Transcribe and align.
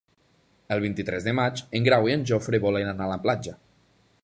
El 0.75 0.79
vint-i-tres 0.85 1.27
de 1.27 1.33
maig 1.41 1.61
en 1.79 1.85
Grau 1.89 2.09
i 2.11 2.15
en 2.19 2.25
Jofre 2.31 2.61
volen 2.65 2.91
anar 2.95 3.09
a 3.09 3.13
la 3.15 3.21
platja. 3.27 3.57